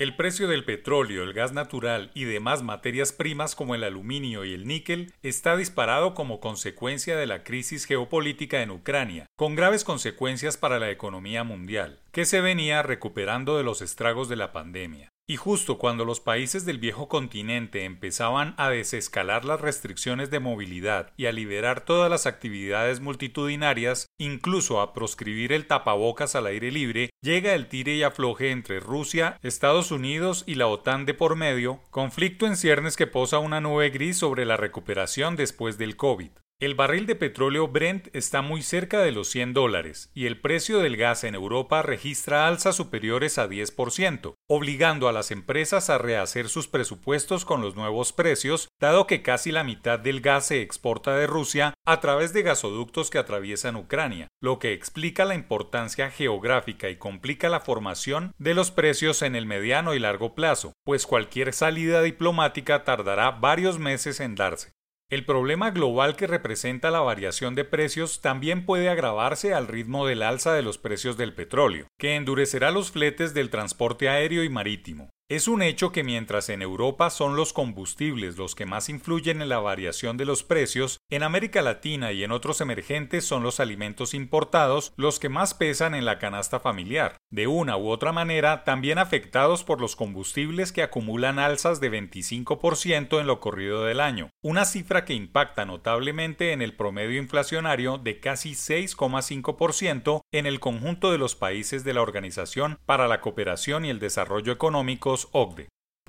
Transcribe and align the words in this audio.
El 0.00 0.16
precio 0.16 0.48
del 0.48 0.64
petróleo, 0.64 1.22
el 1.24 1.34
gas 1.34 1.52
natural 1.52 2.10
y 2.14 2.24
demás 2.24 2.62
materias 2.62 3.12
primas 3.12 3.54
como 3.54 3.74
el 3.74 3.84
aluminio 3.84 4.46
y 4.46 4.54
el 4.54 4.66
níquel 4.66 5.12
está 5.22 5.58
disparado 5.58 6.14
como 6.14 6.40
consecuencia 6.40 7.18
de 7.18 7.26
la 7.26 7.44
crisis 7.44 7.84
geopolítica 7.84 8.62
en 8.62 8.70
Ucrania, 8.70 9.26
con 9.36 9.56
graves 9.56 9.84
consecuencias 9.84 10.56
para 10.56 10.78
la 10.78 10.90
economía 10.90 11.44
mundial, 11.44 11.98
que 12.12 12.24
se 12.24 12.40
venía 12.40 12.82
recuperando 12.82 13.58
de 13.58 13.62
los 13.62 13.82
estragos 13.82 14.30
de 14.30 14.36
la 14.36 14.52
pandemia. 14.52 15.10
Y 15.30 15.36
justo 15.36 15.78
cuando 15.78 16.04
los 16.04 16.18
países 16.18 16.64
del 16.64 16.78
viejo 16.78 17.06
continente 17.06 17.84
empezaban 17.84 18.52
a 18.56 18.68
desescalar 18.68 19.44
las 19.44 19.60
restricciones 19.60 20.28
de 20.28 20.40
movilidad 20.40 21.12
y 21.16 21.26
a 21.26 21.32
liberar 21.32 21.84
todas 21.84 22.10
las 22.10 22.26
actividades 22.26 22.98
multitudinarias, 22.98 24.08
incluso 24.18 24.80
a 24.80 24.92
proscribir 24.92 25.52
el 25.52 25.68
tapabocas 25.68 26.34
al 26.34 26.46
aire 26.46 26.72
libre, 26.72 27.10
llega 27.22 27.54
el 27.54 27.68
tire 27.68 27.94
y 27.94 28.02
afloje 28.02 28.50
entre 28.50 28.80
Rusia, 28.80 29.38
Estados 29.40 29.92
Unidos 29.92 30.42
y 30.48 30.56
la 30.56 30.66
OTAN 30.66 31.06
de 31.06 31.14
por 31.14 31.36
medio, 31.36 31.78
conflicto 31.92 32.48
en 32.48 32.56
ciernes 32.56 32.96
que 32.96 33.06
posa 33.06 33.38
una 33.38 33.60
nube 33.60 33.90
gris 33.90 34.16
sobre 34.16 34.44
la 34.44 34.56
recuperación 34.56 35.36
después 35.36 35.78
del 35.78 35.94
COVID. 35.94 36.30
El 36.60 36.74
barril 36.74 37.06
de 37.06 37.14
petróleo 37.14 37.68
Brent 37.68 38.14
está 38.14 38.42
muy 38.42 38.60
cerca 38.60 39.00
de 39.00 39.12
los 39.12 39.30
100 39.30 39.54
dólares 39.54 40.10
y 40.12 40.26
el 40.26 40.38
precio 40.42 40.80
del 40.80 40.98
gas 40.98 41.24
en 41.24 41.34
Europa 41.34 41.80
registra 41.80 42.46
alzas 42.46 42.76
superiores 42.76 43.38
a 43.38 43.48
10%, 43.48 44.34
obligando 44.46 45.08
a 45.08 45.12
las 45.12 45.30
empresas 45.30 45.88
a 45.88 45.96
rehacer 45.96 46.50
sus 46.50 46.68
presupuestos 46.68 47.46
con 47.46 47.62
los 47.62 47.76
nuevos 47.76 48.12
precios, 48.12 48.68
dado 48.78 49.06
que 49.06 49.22
casi 49.22 49.52
la 49.52 49.64
mitad 49.64 49.98
del 49.98 50.20
gas 50.20 50.48
se 50.48 50.60
exporta 50.60 51.16
de 51.16 51.26
Rusia 51.26 51.72
a 51.86 52.00
través 52.00 52.34
de 52.34 52.42
gasoductos 52.42 53.08
que 53.08 53.16
atraviesan 53.16 53.76
Ucrania, 53.76 54.28
lo 54.42 54.58
que 54.58 54.74
explica 54.74 55.24
la 55.24 55.36
importancia 55.36 56.10
geográfica 56.10 56.90
y 56.90 56.96
complica 56.96 57.48
la 57.48 57.60
formación 57.60 58.34
de 58.36 58.52
los 58.52 58.70
precios 58.70 59.22
en 59.22 59.34
el 59.34 59.46
mediano 59.46 59.94
y 59.94 59.98
largo 59.98 60.34
plazo, 60.34 60.74
pues 60.84 61.06
cualquier 61.06 61.54
salida 61.54 62.02
diplomática 62.02 62.84
tardará 62.84 63.30
varios 63.30 63.78
meses 63.78 64.20
en 64.20 64.34
darse. 64.34 64.72
El 65.10 65.24
problema 65.24 65.72
global 65.72 66.14
que 66.14 66.28
representa 66.28 66.92
la 66.92 67.00
variación 67.00 67.56
de 67.56 67.64
precios 67.64 68.20
también 68.20 68.64
puede 68.64 68.88
agravarse 68.88 69.52
al 69.54 69.66
ritmo 69.66 70.06
del 70.06 70.22
alza 70.22 70.52
de 70.52 70.62
los 70.62 70.78
precios 70.78 71.16
del 71.16 71.34
petróleo, 71.34 71.88
que 71.98 72.14
endurecerá 72.14 72.70
los 72.70 72.92
fletes 72.92 73.34
del 73.34 73.50
transporte 73.50 74.08
aéreo 74.08 74.44
y 74.44 74.48
marítimo. 74.48 75.10
Es 75.28 75.48
un 75.48 75.62
hecho 75.62 75.90
que 75.90 76.04
mientras 76.04 76.48
en 76.48 76.62
Europa 76.62 77.10
son 77.10 77.34
los 77.34 77.52
combustibles 77.52 78.36
los 78.36 78.54
que 78.54 78.66
más 78.66 78.88
influyen 78.88 79.42
en 79.42 79.48
la 79.48 79.58
variación 79.58 80.16
de 80.16 80.26
los 80.26 80.44
precios, 80.44 80.98
en 81.08 81.24
América 81.24 81.62
Latina 81.62 82.12
y 82.12 82.22
en 82.22 82.30
otros 82.30 82.60
emergentes 82.60 83.24
son 83.24 83.42
los 83.42 83.58
alimentos 83.58 84.14
importados 84.14 84.92
los 84.96 85.18
que 85.18 85.28
más 85.28 85.54
pesan 85.54 85.94
en 85.94 86.04
la 86.04 86.18
canasta 86.20 86.58
familiar, 86.58 87.16
de 87.30 87.46
una 87.46 87.76
u 87.76 87.88
otra 87.88 88.12
manera 88.12 88.64
también 88.64 88.98
afectados 88.98 89.64
por 89.64 89.80
los 89.80 89.96
combustibles 89.96 90.72
que 90.72 90.82
acumulan 90.82 91.38
alzas 91.38 91.80
de 91.80 91.90
25% 91.90 93.20
en 93.20 93.26
lo 93.26 93.40
corrido 93.40 93.84
del 93.84 94.00
año, 94.00 94.30
una 94.42 94.64
cifra 94.64 95.04
que 95.04 95.14
impacta 95.14 95.64
notablemente 95.64 96.52
en 96.52 96.62
el 96.62 96.74
promedio 96.74 97.18
inflacionario 97.18 97.98
de 97.98 98.20
casi 98.20 98.52
6,5% 98.52 100.22
en 100.32 100.46
el 100.46 100.60
conjunto 100.60 101.12
de 101.12 101.18
los 101.18 101.36
países 101.36 101.84
de 101.84 101.94
la 101.94 102.02
Organización 102.02 102.78
para 102.86 103.08
la 103.08 103.20
Cooperación 103.20 103.84
y 103.84 103.90
el 103.90 104.00
Desarrollo 104.00 104.52
Económicos 104.52 105.28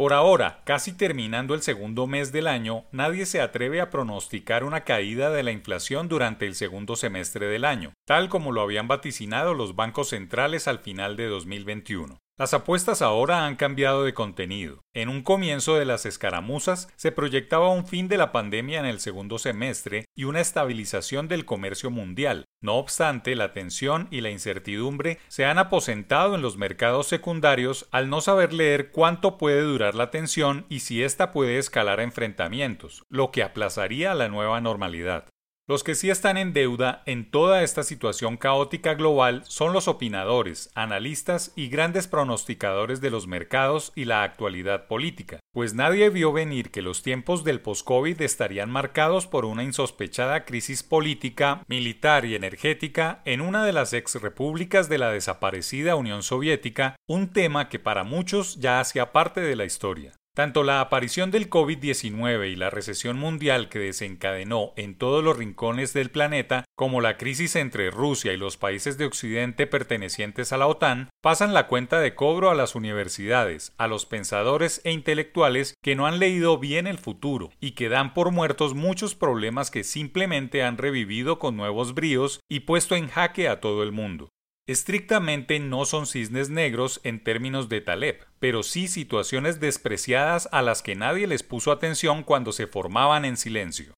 por 0.02 0.14
ahora, 0.14 0.64
casi 0.64 0.94
terminando 0.94 1.54
el 1.54 1.62
segundo 1.62 2.08
mes 2.08 2.32
del 2.32 2.48
año, 2.48 2.86
nadie 2.92 3.28
se 3.28 3.40
atreve 3.40 3.82
a 3.82 3.92
pronosticar 3.92 4.64
una 4.64 4.84
caída 4.84 5.30
de 5.30 5.44
la 5.44 5.52
inflación 5.52 6.08
durante 6.08 6.48
el 6.48 6.56
segundo 6.56 6.96
semestre 6.96 7.46
del 7.46 7.66
año, 7.66 7.94
tal 8.08 8.28
como 8.28 8.52
lo 8.52 8.62
habían 8.62 8.88
vaticinado 8.88 9.54
los 9.54 9.76
bancos 9.76 10.10
centrales 10.10 10.68
al 10.68 10.80
final 10.80 11.18
de 11.18 11.28
2021. 11.28 12.18
Las 12.38 12.54
apuestas 12.54 13.02
ahora 13.02 13.46
han 13.46 13.56
cambiado 13.56 14.04
de 14.04 14.14
contenido. 14.14 14.82
En 14.96 15.10
un 15.10 15.22
comienzo 15.22 15.76
de 15.76 15.86
las 15.86 16.06
escaramuzas 16.06 16.88
se 16.96 17.12
proyectaba 17.12 17.70
un 17.70 17.86
fin 17.86 18.08
de 18.08 18.18
la 18.18 18.32
pandemia 18.32 18.80
en 18.80 18.86
el 18.86 19.00
segundo 19.00 19.38
semestre 19.38 20.06
y 20.16 20.24
una 20.24 20.40
estabilización 20.42 21.28
del 21.28 21.46
comercio 21.46 21.92
mundial. 21.92 22.46
No 22.62 22.78
obstante, 22.78 23.36
la 23.36 23.54
tensión 23.54 24.08
y 24.12 24.22
la 24.22 24.32
incertidumbre 24.32 25.20
se 25.28 25.46
han 25.46 25.60
aposentado 25.60 26.34
en 26.36 26.42
los 26.42 26.58
mercados 26.58 27.08
secundarios 27.08 27.88
al 27.92 28.10
no 28.10 28.22
saber 28.22 28.54
leer 28.54 28.92
cuánto 28.92 29.38
puede 29.38 29.62
durar 29.62 29.94
la 29.94 30.10
tensión 30.10 30.66
y 30.70 30.80
si 30.80 31.04
ésta 31.04 31.32
puede 31.32 31.58
escalar 31.58 32.00
a 32.00 32.04
enfrentamientos, 32.04 33.04
lo 33.10 33.32
que 33.32 33.44
aplazaría 33.44 34.16
la 34.16 34.30
nueva 34.30 34.62
normalidad. 34.62 35.31
Los 35.68 35.84
que 35.84 35.94
sí 35.94 36.10
están 36.10 36.38
en 36.38 36.54
deuda 36.54 37.04
en 37.06 37.30
toda 37.30 37.62
esta 37.62 37.84
situación 37.84 38.36
caótica 38.36 38.96
global 38.96 39.44
son 39.46 39.74
los 39.74 39.88
opinadores, 39.88 40.72
analistas 40.74 41.54
y 41.56 41.70
grandes 41.70 42.08
pronosticadores 42.08 43.00
de 43.00 43.12
los 43.12 43.28
mercados 43.28 43.92
y 43.96 44.06
la 44.06 44.24
actualidad 44.24 44.88
política, 44.88 45.40
pues 45.54 45.76
nadie 45.76 46.10
vio 46.10 46.34
venir 46.34 46.72
que 46.72 46.82
los 46.82 47.04
tiempos 47.04 47.44
del 47.44 47.62
post-COVID 47.62 48.20
estarían 48.22 48.72
marcados 48.72 49.28
por 49.28 49.46
una 49.46 49.64
insospechada 49.64 50.46
crisis 50.46 50.82
política, 50.82 51.64
militar 51.68 52.26
y 52.26 52.34
energética 52.34 53.22
en 53.26 53.40
una 53.40 53.64
de 53.64 53.74
las 53.74 53.94
ex 53.94 54.16
repúblicas 54.20 54.90
de 54.90 54.98
la 54.98 55.12
desaparecida 55.12 55.96
Unión 55.96 56.24
Soviética, 56.24 56.96
un 57.08 57.32
tema 57.32 57.70
que 57.70 57.78
para 57.78 58.04
muchos 58.04 58.60
ya 58.60 58.80
hacía 58.80 59.12
parte 59.12 59.42
de 59.42 59.56
la 59.56 59.66
historia. 59.66 60.14
Tanto 60.34 60.64
la 60.64 60.80
aparición 60.80 61.30
del 61.30 61.50
COVID-19 61.50 62.54
y 62.54 62.56
la 62.56 62.70
recesión 62.70 63.18
mundial 63.18 63.68
que 63.68 63.80
desencadenó 63.80 64.72
en 64.78 64.96
todos 64.96 65.22
los 65.22 65.38
rincones 65.38 65.92
del 65.92 66.10
planeta, 66.10 66.64
como 66.78 67.02
la 67.02 67.18
crisis 67.18 67.58
entre 67.58 67.92
Rusia 67.92 68.32
y 68.32 68.38
los 68.38 68.56
países 68.56 68.98
de 68.98 69.04
Occidente 69.04 69.68
pertenecientes 69.68 70.54
a 70.54 70.58
la 70.58 70.68
OTAN, 70.68 71.10
pasan 71.22 71.54
la 71.54 71.68
cuenta 71.68 72.00
de 72.00 72.16
cobro 72.16 72.50
a 72.50 72.56
las 72.56 72.76
universidades, 72.76 73.74
a 73.78 73.88
los 73.88 74.06
pensadores 74.06 74.80
e 74.86 74.94
intelectuales 74.94 75.74
que 75.84 75.98
no 75.98 76.08
han 76.08 76.18
leído 76.18 76.58
bien 76.58 76.88
el 76.88 76.98
futuro 76.98 77.50
y 77.60 77.72
que 77.72 77.90
dan 77.90 78.14
por 78.14 78.32
muertos 78.32 78.74
muchos 78.74 79.16
problemas 79.16 79.70
que 79.70 79.84
simplemente 79.84 80.64
han 80.64 80.78
revivido 80.78 81.40
con 81.40 81.58
nuevos 81.58 81.94
bríos 81.94 82.40
y 82.50 82.62
puesto 82.62 82.96
en 82.96 83.10
jaque 83.10 83.50
a 83.50 83.60
todo 83.60 83.84
el 83.84 83.92
mundo. 83.92 84.30
Estrictamente 84.68 85.60
no 85.60 85.86
son 85.86 86.06
cisnes 86.06 86.50
negros 86.50 87.02
en 87.04 87.24
términos 87.24 87.68
de 87.68 87.82
Taleb, 87.82 88.26
pero 88.40 88.62
sí 88.62 88.88
situaciones 88.88 89.60
despreciadas 89.60 90.48
a 90.52 90.62
las 90.62 90.82
que 90.82 90.96
nadie 90.96 91.26
les 91.28 91.44
puso 91.44 91.72
atención 91.72 92.24
cuando 92.24 92.52
se 92.52 92.68
formaban 92.68 93.26
en 93.26 93.38
silencio. 93.38 93.94